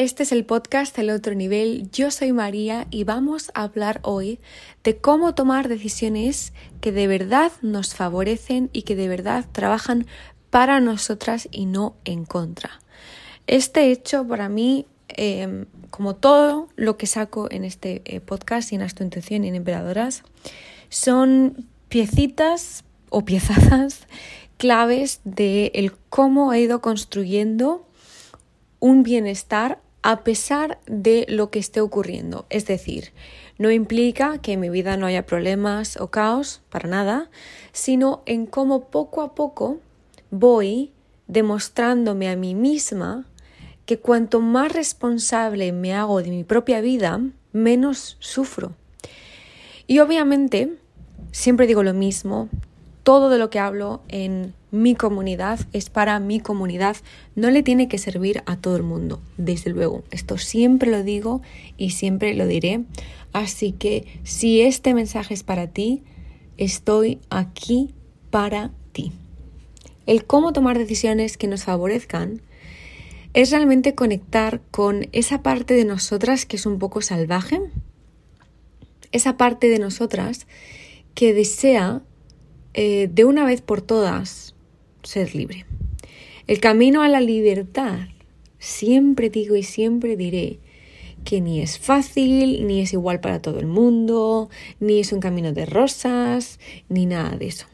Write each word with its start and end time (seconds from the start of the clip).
Este 0.00 0.22
es 0.22 0.32
el 0.32 0.46
podcast 0.46 0.98
El 0.98 1.10
otro 1.10 1.34
nivel. 1.34 1.90
Yo 1.90 2.10
soy 2.10 2.32
María 2.32 2.86
y 2.90 3.04
vamos 3.04 3.50
a 3.52 3.64
hablar 3.64 4.00
hoy 4.02 4.40
de 4.82 4.96
cómo 4.96 5.34
tomar 5.34 5.68
decisiones 5.68 6.54
que 6.80 6.90
de 6.90 7.06
verdad 7.06 7.52
nos 7.60 7.94
favorecen 7.94 8.70
y 8.72 8.84
que 8.84 8.96
de 8.96 9.08
verdad 9.08 9.44
trabajan 9.52 10.06
para 10.48 10.80
nosotras 10.80 11.48
y 11.50 11.66
no 11.66 11.96
en 12.06 12.24
contra. 12.24 12.80
Este 13.46 13.90
hecho 13.90 14.26
para 14.26 14.48
mí, 14.48 14.86
em, 15.08 15.66
como 15.90 16.16
todo 16.16 16.68
lo 16.76 16.96
que 16.96 17.06
saco 17.06 17.50
en 17.50 17.66
este 17.66 18.00
eh, 18.06 18.20
podcast 18.20 18.72
y 18.72 18.76
en 18.76 18.80
Esta 18.80 19.04
Intención 19.04 19.44
y 19.44 19.48
en 19.48 19.56
Emperadoras, 19.56 20.22
son 20.88 21.68
piecitas 21.90 22.84
o 23.10 23.26
piezadas 23.26 24.06
claves 24.56 25.20
de 25.24 25.92
cómo 26.08 26.54
he 26.54 26.60
ido 26.60 26.80
construyendo 26.80 27.86
un 28.78 29.02
bienestar 29.02 29.78
a 30.02 30.24
pesar 30.24 30.78
de 30.86 31.26
lo 31.28 31.50
que 31.50 31.58
esté 31.58 31.80
ocurriendo. 31.80 32.46
Es 32.50 32.66
decir, 32.66 33.12
no 33.58 33.70
implica 33.70 34.38
que 34.38 34.52
en 34.52 34.60
mi 34.60 34.70
vida 34.70 34.96
no 34.96 35.06
haya 35.06 35.26
problemas 35.26 35.98
o 35.98 36.10
caos, 36.10 36.62
para 36.70 36.88
nada, 36.88 37.30
sino 37.72 38.22
en 38.26 38.46
cómo 38.46 38.88
poco 38.88 39.22
a 39.22 39.34
poco 39.34 39.80
voy 40.30 40.92
demostrándome 41.26 42.28
a 42.28 42.36
mí 42.36 42.54
misma 42.54 43.26
que 43.86 43.98
cuanto 43.98 44.40
más 44.40 44.72
responsable 44.72 45.72
me 45.72 45.94
hago 45.94 46.22
de 46.22 46.30
mi 46.30 46.44
propia 46.44 46.80
vida, 46.80 47.20
menos 47.52 48.16
sufro. 48.20 48.72
Y 49.86 49.98
obviamente, 49.98 50.76
siempre 51.32 51.66
digo 51.66 51.82
lo 51.82 51.92
mismo, 51.92 52.48
todo 53.02 53.28
de 53.28 53.38
lo 53.38 53.50
que 53.50 53.58
hablo 53.58 54.02
en 54.08 54.54
mi 54.70 54.94
comunidad 54.94 55.60
es 55.72 55.90
para 55.90 56.18
mi 56.20 56.40
comunidad, 56.40 56.96
no 57.34 57.50
le 57.50 57.62
tiene 57.62 57.88
que 57.88 57.98
servir 57.98 58.42
a 58.46 58.56
todo 58.56 58.76
el 58.76 58.82
mundo, 58.82 59.20
desde 59.36 59.70
luego. 59.70 60.04
Esto 60.10 60.38
siempre 60.38 60.90
lo 60.90 61.02
digo 61.02 61.42
y 61.76 61.90
siempre 61.90 62.34
lo 62.34 62.46
diré. 62.46 62.84
Así 63.32 63.72
que 63.72 64.06
si 64.24 64.60
este 64.60 64.94
mensaje 64.94 65.34
es 65.34 65.42
para 65.42 65.68
ti, 65.68 66.02
estoy 66.56 67.18
aquí 67.30 67.94
para 68.30 68.70
ti. 68.92 69.12
El 70.06 70.24
cómo 70.24 70.52
tomar 70.52 70.78
decisiones 70.78 71.36
que 71.36 71.46
nos 71.46 71.64
favorezcan 71.64 72.42
es 73.32 73.50
realmente 73.50 73.94
conectar 73.94 74.60
con 74.70 75.08
esa 75.12 75.42
parte 75.42 75.74
de 75.74 75.84
nosotras 75.84 76.46
que 76.46 76.56
es 76.56 76.66
un 76.66 76.78
poco 76.78 77.00
salvaje, 77.00 77.60
esa 79.12 79.36
parte 79.36 79.68
de 79.68 79.78
nosotras 79.78 80.46
que 81.14 81.32
desea 81.32 82.02
eh, 82.74 83.08
de 83.12 83.24
una 83.24 83.44
vez 83.44 83.62
por 83.62 83.82
todas 83.82 84.54
ser 85.02 85.34
libre. 85.34 85.66
El 86.46 86.60
camino 86.60 87.02
a 87.02 87.08
la 87.08 87.20
libertad, 87.20 88.08
siempre 88.58 89.30
digo 89.30 89.56
y 89.56 89.62
siempre 89.62 90.16
diré, 90.16 90.58
que 91.24 91.40
ni 91.40 91.60
es 91.60 91.78
fácil, 91.78 92.66
ni 92.66 92.80
es 92.80 92.92
igual 92.92 93.20
para 93.20 93.42
todo 93.42 93.58
el 93.60 93.66
mundo, 93.66 94.48
ni 94.80 95.00
es 95.00 95.12
un 95.12 95.20
camino 95.20 95.52
de 95.52 95.66
rosas, 95.66 96.58
ni 96.88 97.06
nada 97.06 97.36
de 97.36 97.46
eso. 97.46 97.66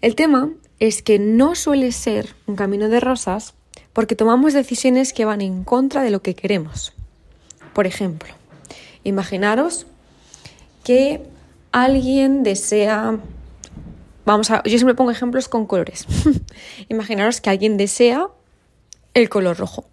El 0.00 0.14
tema 0.14 0.50
es 0.78 1.02
que 1.02 1.18
no 1.18 1.54
suele 1.54 1.92
ser 1.92 2.34
un 2.46 2.56
camino 2.56 2.88
de 2.88 3.00
rosas 3.00 3.54
porque 3.92 4.16
tomamos 4.16 4.52
decisiones 4.52 5.12
que 5.12 5.24
van 5.24 5.40
en 5.40 5.64
contra 5.64 6.02
de 6.02 6.10
lo 6.10 6.22
que 6.22 6.34
queremos. 6.34 6.92
Por 7.74 7.86
ejemplo, 7.86 8.32
imaginaros 9.04 9.86
que 10.82 11.22
alguien 11.70 12.42
desea 12.42 13.18
Vamos 14.24 14.50
a, 14.50 14.62
yo 14.62 14.78
siempre 14.78 14.94
pongo 14.94 15.10
ejemplos 15.10 15.48
con 15.48 15.66
colores. 15.66 16.06
Imaginaros 16.88 17.40
que 17.40 17.50
alguien 17.50 17.76
desea 17.76 18.28
el 19.14 19.28
color 19.28 19.58
rojo. 19.58 19.84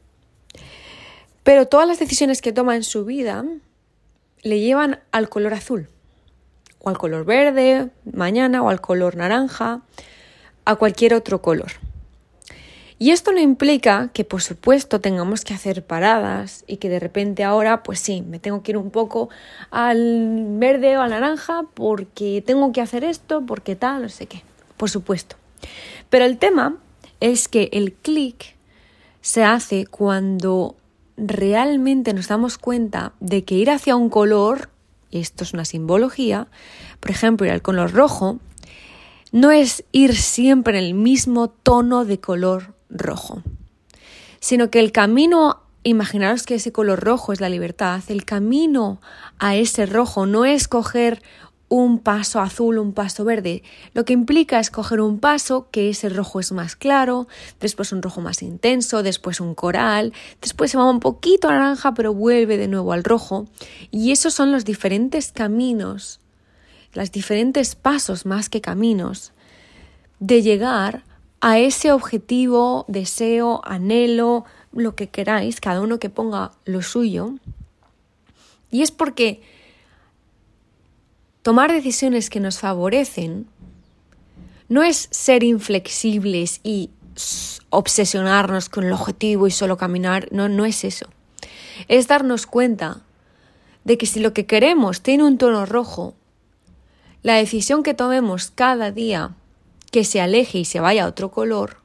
Pero 1.43 1.67
todas 1.67 1.87
las 1.87 1.99
decisiones 1.99 2.41
que 2.41 2.51
toma 2.51 2.75
en 2.75 2.83
su 2.83 3.05
vida 3.05 3.43
le 4.41 4.59
llevan 4.59 4.99
al 5.11 5.29
color 5.29 5.53
azul, 5.53 5.89
o 6.79 6.89
al 6.89 6.97
color 6.97 7.25
verde, 7.25 7.89
mañana, 8.11 8.61
o 8.61 8.69
al 8.69 8.81
color 8.81 9.15
naranja, 9.15 9.81
a 10.65 10.75
cualquier 10.75 11.13
otro 11.13 11.41
color. 11.41 11.71
Y 13.01 13.11
esto 13.11 13.31
no 13.31 13.39
implica 13.39 14.09
que, 14.13 14.25
por 14.25 14.41
supuesto, 14.41 14.99
tengamos 14.99 15.45
que 15.45 15.53
hacer 15.53 15.85
paradas 15.85 16.65
y 16.67 16.77
que 16.77 16.89
de 16.89 16.99
repente 16.99 17.45
ahora, 17.45 17.81
pues 17.81 17.99
sí, 17.99 18.21
me 18.21 18.39
tengo 18.39 18.61
que 18.61 18.73
ir 18.73 18.77
un 18.77 18.91
poco 18.91 19.29
al 19.71 20.45
verde 20.59 20.97
o 20.97 21.01
al 21.01 21.11
naranja 21.11 21.63
porque 21.75 22.43
tengo 22.45 22.73
que 22.73 22.81
hacer 22.81 23.05
esto, 23.05 23.45
porque 23.45 23.77
tal, 23.77 24.01
no 24.01 24.09
sé 24.09 24.25
qué. 24.25 24.43
Por 24.75 24.89
supuesto. 24.89 25.37
Pero 26.09 26.25
el 26.25 26.37
tema 26.37 26.75
es 27.21 27.47
que 27.47 27.69
el 27.71 27.93
clic 27.93 28.55
se 29.21 29.45
hace 29.45 29.85
cuando 29.85 30.75
realmente 31.15 32.13
nos 32.13 32.27
damos 32.27 32.57
cuenta 32.57 33.13
de 33.21 33.45
que 33.45 33.55
ir 33.55 33.69
hacia 33.69 33.95
un 33.95 34.09
color, 34.09 34.69
y 35.09 35.19
esto 35.19 35.45
es 35.45 35.53
una 35.53 35.63
simbología, 35.63 36.47
por 36.99 37.11
ejemplo, 37.11 37.47
ir 37.47 37.53
al 37.53 37.61
color 37.61 37.93
rojo, 37.93 38.39
no 39.31 39.51
es 39.51 39.85
ir 39.93 40.17
siempre 40.17 40.77
en 40.77 40.83
el 40.83 40.93
mismo 40.95 41.49
tono 41.49 42.03
de 42.03 42.19
color 42.19 42.78
rojo, 42.89 43.43
sino 44.39 44.69
que 44.69 44.79
el 44.79 44.91
camino, 44.91 45.61
imaginaros 45.83 46.43
que 46.43 46.55
ese 46.55 46.71
color 46.71 46.99
rojo 46.99 47.33
es 47.33 47.41
la 47.41 47.49
libertad, 47.49 48.01
el 48.07 48.25
camino 48.25 49.01
a 49.37 49.55
ese 49.55 49.85
rojo 49.85 50.25
no 50.25 50.45
es 50.45 50.67
coger 50.67 51.21
un 51.69 51.99
paso 51.99 52.41
azul, 52.41 52.79
un 52.79 52.93
paso 52.93 53.23
verde. 53.23 53.63
Lo 53.93 54.03
que 54.03 54.13
implica 54.13 54.59
es 54.59 54.71
coger 54.71 55.01
un 55.01 55.19
paso 55.19 55.69
que 55.71 55.89
ese 55.89 56.09
rojo 56.09 56.39
es 56.39 56.51
más 56.51 56.75
claro, 56.75 57.27
después 57.59 57.91
un 57.91 58.01
rojo 58.01 58.21
más 58.21 58.41
intenso, 58.41 59.03
después 59.03 59.39
un 59.39 59.53
coral, 59.53 60.11
después 60.41 60.71
se 60.71 60.77
va 60.77 60.89
un 60.89 60.99
poquito 60.99 61.47
a 61.47 61.51
naranja 61.51 61.93
pero 61.93 62.13
vuelve 62.13 62.57
de 62.57 62.67
nuevo 62.67 62.91
al 62.91 63.03
rojo. 63.03 63.47
Y 63.91 64.11
esos 64.11 64.33
son 64.33 64.51
los 64.51 64.65
diferentes 64.65 65.31
caminos, 65.31 66.19
los 66.93 67.11
diferentes 67.11 67.75
pasos 67.75 68.25
más 68.25 68.49
que 68.49 68.61
caminos 68.61 69.31
de 70.19 70.41
llegar 70.41 71.03
a 71.41 71.59
ese 71.59 71.91
objetivo, 71.91 72.85
deseo, 72.87 73.61
anhelo, 73.63 74.45
lo 74.73 74.95
que 74.95 75.09
queráis, 75.09 75.61
cada 75.61 75.81
uno 75.81 75.99
que 75.99 76.09
ponga 76.09 76.51
lo 76.65 76.81
suyo. 76.81 77.35
Y 78.71 78.81
es 78.81 78.91
porque 78.91 79.41
tomar 81.41 81.71
decisiones 81.71 82.29
que 82.29 82.39
nos 82.39 82.59
favorecen 82.59 83.47
no 84.67 84.83
es 84.83 85.07
ser 85.11 85.43
inflexibles 85.43 86.59
y 86.63 86.91
obsesionarnos 87.69 88.69
con 88.69 88.85
el 88.85 88.93
objetivo 88.93 89.47
y 89.47 89.51
solo 89.51 89.77
caminar, 89.77 90.27
no, 90.31 90.47
no 90.49 90.65
es 90.65 90.83
eso. 90.83 91.07
Es 91.87 92.07
darnos 92.07 92.45
cuenta 92.45 93.01
de 93.83 93.97
que 93.97 94.05
si 94.05 94.19
lo 94.19 94.33
que 94.33 94.45
queremos 94.45 95.01
tiene 95.01 95.23
un 95.23 95.37
tono 95.37 95.65
rojo, 95.65 96.13
la 97.23 97.35
decisión 97.35 97.83
que 97.83 97.93
tomemos 97.93 98.51
cada 98.51 98.91
día 98.91 99.35
que 99.91 100.03
se 100.03 100.21
aleje 100.21 100.59
y 100.59 100.65
se 100.65 100.79
vaya 100.79 101.05
a 101.05 101.07
otro 101.07 101.31
color, 101.31 101.77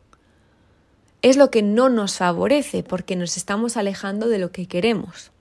es 1.22 1.36
lo 1.36 1.50
que 1.50 1.62
no 1.62 1.88
nos 1.88 2.18
favorece 2.18 2.82
porque 2.82 3.16
nos 3.16 3.36
estamos 3.36 3.76
alejando 3.76 4.28
de 4.28 4.38
lo 4.38 4.52
que 4.52 4.66
queremos. 4.66 5.32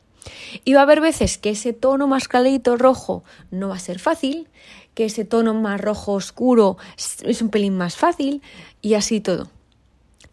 Y 0.64 0.74
va 0.74 0.80
a 0.80 0.84
haber 0.84 1.02
veces 1.02 1.38
que 1.38 1.50
ese 1.50 1.74
tono 1.74 2.08
más 2.08 2.30
clarito 2.30 2.78
rojo 2.78 3.24
no 3.52 3.70
va 3.70 3.76
a 3.76 3.80
ser 3.80 4.00
fácil, 4.00 4.48
que 4.94 5.06
ese 5.06 5.26
tono 5.26 5.54
más 5.54 5.82
rojo 5.82 6.14
oscuro 6.14 6.78
es 7.24 7.42
un 7.42 7.50
pelín 7.50 7.78
más 7.78 7.98
fácil 7.98 8.42
y 8.82 8.94
así 8.94 9.20
todo. 9.20 9.50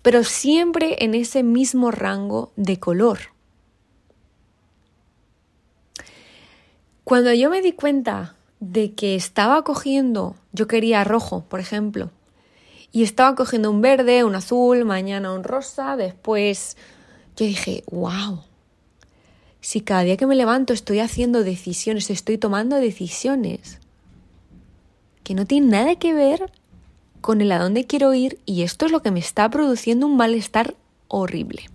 Pero 0.03 0.23
siempre 0.23 0.97
en 1.01 1.15
ese 1.15 1.43
mismo 1.43 1.91
rango 1.91 2.53
de 2.57 2.79
color. 2.79 3.19
Cuando 7.03 7.33
yo 7.35 7.51
me 7.51 7.61
di 7.61 7.73
cuenta 7.73 8.37
de 8.61 8.93
que 8.93 9.17
estaba 9.17 9.65
cogiendo, 9.65 10.37
yo 10.53 10.69
quería 10.69 11.03
rojo, 11.03 11.45
por 11.49 11.59
ejemplo, 11.59 12.11
y 12.93 13.03
estaba 13.03 13.35
cogiendo 13.35 13.71
un 13.71 13.81
verde, 13.81 14.25
un 14.25 14.35
azul, 14.35 14.85
mañana 14.85 15.33
un 15.33 15.45
rosa, 15.45 15.97
después 15.97 16.77
yo 17.37 17.47
dije, 17.47 17.85
wow, 17.91 18.43
si 19.61 19.81
cada 19.81 20.03
día 20.03 20.17
que 20.17 20.27
me 20.27 20.35
levanto 20.35 20.73
estoy 20.73 21.01
haciendo 21.01 21.45
decisiones, 21.45 22.11
estoy 22.11 22.39
tomando 22.39 22.77
decisiones 22.77 23.79
que 25.23 25.35
no 25.35 25.47
tienen 25.47 25.71
nada 25.71 25.97
que 25.97 26.13
ver 26.15 26.51
con 27.21 27.41
el 27.41 27.53
a 27.53 27.59
dónde 27.59 27.87
quiero 27.87 28.15
ir 28.15 28.41
y 28.47 28.63
esto 28.63 28.87
es 28.87 28.93
lo 28.93 29.03
que 29.03 29.11
me 29.11 29.21
está 29.21 29.49
produciendo 29.51 30.07
un 30.07 30.17
malestar 30.17 30.75
horrible. 31.09 31.69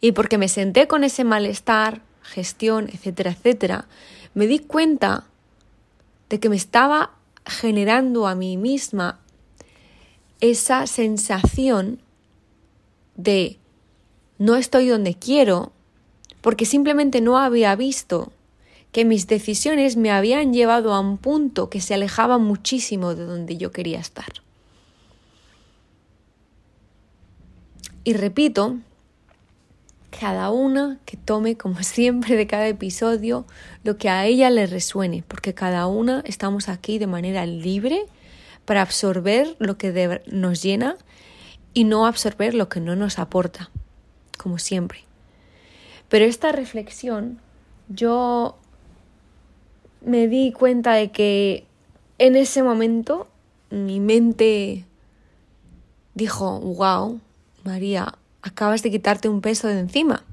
Y 0.00 0.12
porque 0.12 0.38
me 0.38 0.48
senté 0.48 0.88
con 0.88 1.04
ese 1.04 1.22
malestar, 1.22 2.02
gestión, 2.22 2.88
etcétera, 2.92 3.30
etcétera, 3.30 3.86
me 4.34 4.46
di 4.46 4.58
cuenta 4.58 5.24
de 6.28 6.40
que 6.40 6.48
me 6.48 6.56
estaba 6.56 7.12
generando 7.46 8.26
a 8.26 8.34
mí 8.34 8.56
misma 8.56 9.20
esa 10.42 10.86
sensación 10.88 12.00
de 13.14 13.58
no 14.38 14.56
estoy 14.56 14.88
donde 14.88 15.14
quiero 15.14 15.72
porque 16.40 16.66
simplemente 16.66 17.20
no 17.20 17.38
había 17.38 17.74
visto 17.76 18.32
que 18.90 19.04
mis 19.04 19.28
decisiones 19.28 19.96
me 19.96 20.10
habían 20.10 20.52
llevado 20.52 20.92
a 20.92 21.00
un 21.00 21.16
punto 21.16 21.70
que 21.70 21.80
se 21.80 21.94
alejaba 21.94 22.38
muchísimo 22.38 23.14
de 23.14 23.24
donde 23.24 23.56
yo 23.56 23.70
quería 23.70 24.00
estar. 24.00 24.26
Y 28.02 28.14
repito, 28.14 28.78
cada 30.18 30.50
una 30.50 30.98
que 31.06 31.16
tome, 31.16 31.56
como 31.56 31.82
siempre, 31.84 32.34
de 32.34 32.48
cada 32.48 32.66
episodio 32.66 33.46
lo 33.84 33.96
que 33.96 34.08
a 34.08 34.26
ella 34.26 34.50
le 34.50 34.66
resuene, 34.66 35.22
porque 35.28 35.54
cada 35.54 35.86
una 35.86 36.24
estamos 36.26 36.68
aquí 36.68 36.98
de 36.98 37.06
manera 37.06 37.46
libre 37.46 38.06
para 38.64 38.82
absorber 38.82 39.56
lo 39.58 39.76
que 39.76 40.22
nos 40.26 40.62
llena 40.62 40.96
y 41.74 41.84
no 41.84 42.06
absorber 42.06 42.54
lo 42.54 42.68
que 42.68 42.80
no 42.80 42.96
nos 42.96 43.18
aporta, 43.18 43.70
como 44.38 44.58
siempre. 44.58 45.04
Pero 46.08 46.24
esta 46.24 46.52
reflexión, 46.52 47.40
yo 47.88 48.56
me 50.04 50.28
di 50.28 50.52
cuenta 50.52 50.94
de 50.94 51.10
que 51.10 51.66
en 52.18 52.36
ese 52.36 52.62
momento 52.62 53.28
mi 53.70 54.00
mente 54.00 54.84
dijo, 56.14 56.60
wow, 56.60 57.20
María, 57.64 58.14
acabas 58.42 58.82
de 58.82 58.90
quitarte 58.90 59.28
un 59.28 59.40
peso 59.40 59.68
de 59.68 59.78
encima. 59.78 60.24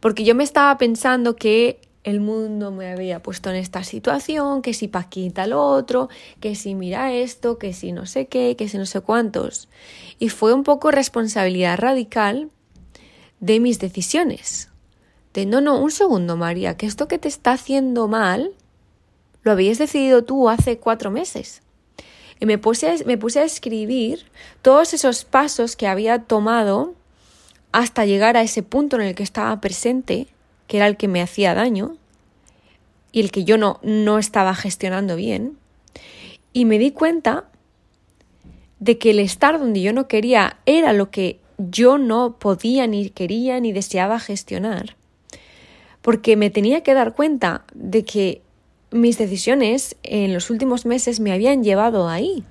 Porque 0.00 0.24
yo 0.24 0.34
me 0.34 0.44
estaba 0.44 0.76
pensando 0.76 1.36
que 1.36 1.80
el 2.04 2.20
mundo 2.20 2.70
me 2.70 2.92
había 2.92 3.22
puesto 3.22 3.48
en 3.50 3.56
esta 3.56 3.82
situación, 3.82 4.60
que 4.60 4.74
si 4.74 4.88
Paquita 4.88 5.46
lo 5.46 5.66
otro, 5.66 6.10
que 6.38 6.54
si 6.54 6.74
mira 6.74 7.12
esto, 7.12 7.58
que 7.58 7.72
si 7.72 7.92
no 7.92 8.04
sé 8.04 8.26
qué, 8.26 8.56
que 8.56 8.68
si 8.68 8.76
no 8.76 8.84
sé 8.84 9.00
cuántos. 9.00 9.68
Y 10.18 10.28
fue 10.28 10.52
un 10.52 10.62
poco 10.64 10.90
responsabilidad 10.90 11.78
radical 11.78 12.50
de 13.40 13.58
mis 13.58 13.78
decisiones. 13.78 14.68
De 15.32 15.46
no, 15.46 15.62
no, 15.62 15.80
un 15.80 15.90
segundo, 15.90 16.36
María, 16.36 16.76
que 16.76 16.86
esto 16.86 17.08
que 17.08 17.18
te 17.18 17.28
está 17.28 17.52
haciendo 17.52 18.06
mal, 18.06 18.52
lo 19.42 19.52
habías 19.52 19.78
decidido 19.78 20.24
tú 20.24 20.50
hace 20.50 20.78
cuatro 20.78 21.10
meses. 21.10 21.62
Y 22.38 22.44
me 22.44 22.58
puse, 22.58 23.02
me 23.06 23.16
puse 23.16 23.40
a 23.40 23.44
escribir 23.44 24.26
todos 24.60 24.92
esos 24.92 25.24
pasos 25.24 25.74
que 25.74 25.86
había 25.86 26.20
tomado 26.20 26.94
hasta 27.72 28.04
llegar 28.04 28.36
a 28.36 28.42
ese 28.42 28.62
punto 28.62 28.96
en 28.96 29.02
el 29.02 29.14
que 29.14 29.22
estaba 29.22 29.58
presente 29.60 30.28
que 30.66 30.78
era 30.78 30.86
el 30.86 30.96
que 30.96 31.08
me 31.08 31.22
hacía 31.22 31.54
daño 31.54 31.96
y 33.12 33.20
el 33.20 33.30
que 33.30 33.44
yo 33.44 33.58
no, 33.58 33.78
no 33.82 34.18
estaba 34.18 34.54
gestionando 34.54 35.16
bien. 35.16 35.56
Y 36.52 36.64
me 36.64 36.78
di 36.78 36.90
cuenta 36.90 37.44
de 38.80 38.98
que 38.98 39.10
el 39.10 39.20
estar 39.20 39.58
donde 39.58 39.80
yo 39.82 39.92
no 39.92 40.08
quería 40.08 40.58
era 40.66 40.92
lo 40.92 41.10
que 41.10 41.38
yo 41.58 41.98
no 41.98 42.36
podía 42.38 42.86
ni 42.86 43.10
quería 43.10 43.60
ni 43.60 43.72
deseaba 43.72 44.18
gestionar. 44.18 44.96
Porque 46.02 46.36
me 46.36 46.50
tenía 46.50 46.82
que 46.82 46.94
dar 46.94 47.14
cuenta 47.14 47.64
de 47.72 48.04
que 48.04 48.42
mis 48.90 49.18
decisiones 49.18 49.96
en 50.02 50.34
los 50.34 50.50
últimos 50.50 50.86
meses 50.86 51.20
me 51.20 51.32
habían 51.32 51.64
llevado 51.64 52.08
ahí. 52.08 52.44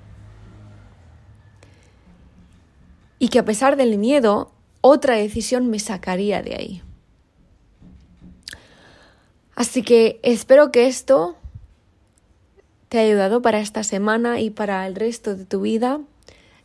Y 3.18 3.28
que 3.28 3.38
a 3.38 3.44
pesar 3.44 3.76
del 3.76 3.96
miedo, 3.96 4.50
otra 4.80 5.16
decisión 5.16 5.70
me 5.70 5.78
sacaría 5.78 6.42
de 6.42 6.54
ahí. 6.56 6.82
Así 9.54 9.82
que 9.82 10.18
espero 10.22 10.72
que 10.72 10.86
esto 10.86 11.36
te 12.88 12.98
haya 12.98 13.08
ayudado 13.08 13.42
para 13.42 13.60
esta 13.60 13.84
semana 13.84 14.40
y 14.40 14.50
para 14.50 14.86
el 14.86 14.94
resto 14.94 15.36
de 15.36 15.44
tu 15.44 15.60
vida. 15.60 16.00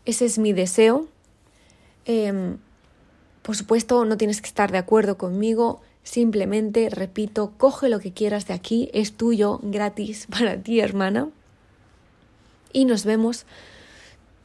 Ese 0.05 0.25
es 0.25 0.39
mi 0.39 0.53
deseo. 0.53 1.07
Em, 2.05 2.57
por 3.41 3.55
supuesto, 3.55 4.05
no 4.05 4.17
tienes 4.17 4.41
que 4.41 4.47
estar 4.47 4.71
de 4.71 4.79
acuerdo 4.79 5.17
conmigo. 5.17 5.81
Simplemente, 6.03 6.89
repito, 6.89 7.53
coge 7.57 7.89
lo 7.89 7.99
que 7.99 8.13
quieras 8.13 8.47
de 8.47 8.53
aquí. 8.53 8.89
Es 8.93 9.13
tuyo, 9.13 9.59
gratis 9.61 10.27
para 10.31 10.57
ti, 10.61 10.79
hermana. 10.79 11.29
Y 12.73 12.85
nos 12.85 13.05
vemos 13.05 13.45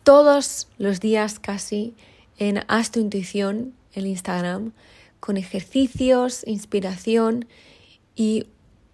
todos 0.03 0.69
los 0.79 1.01
días 1.01 1.39
casi 1.39 1.95
en 2.39 2.63
Haz 2.69 2.91
tu 2.91 3.01
Intuición, 3.01 3.75
el 3.95 4.07
Instagram, 4.07 4.73
con 5.21 5.37
ejercicios, 5.37 6.47
inspiración 6.47 7.47
y 8.15 8.47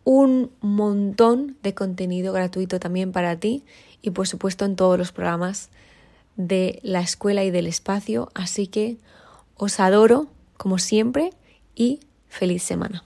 un 0.05 0.51
montón 0.61 1.57
de 1.63 1.75
contenido 1.75 2.33
gratuito 2.33 2.81
también 2.81 3.13
para 3.13 3.37
ti 3.37 3.65
y 4.03 4.11
por 4.11 4.27
supuesto 4.27 4.65
en 4.65 4.77
todos 4.77 4.99
los 4.99 5.13
programas 5.13 5.71
de 6.37 6.81
la 6.83 7.01
escuela 7.01 7.45
y 7.45 7.51
del 7.51 7.67
espacio. 7.67 8.31
Así 8.35 8.67
que 8.67 8.97
os 9.57 9.79
adoro 9.79 10.27
como 10.57 10.79
siempre 10.79 11.33
y 11.75 12.01
feliz 12.29 12.63
semana. 12.63 13.05